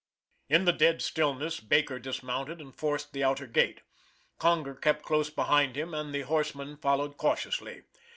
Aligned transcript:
In 0.49 0.65
the 0.65 0.73
dead 0.73 0.99
stillness, 1.03 1.59
Baker 1.59 1.99
dismounted 1.99 2.59
and 2.59 2.75
forced 2.75 3.13
the 3.13 3.23
outer 3.23 3.45
gate; 3.45 3.81
Conger 4.39 4.73
kept 4.73 5.05
close 5.05 5.29
behind 5.29 5.77
him, 5.77 5.93
and 5.93 6.11
the 6.11 6.21
horsemen 6.21 6.75
followed 6.75 7.17
cautiously. 7.17 7.83